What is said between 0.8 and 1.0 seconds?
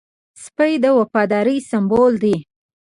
د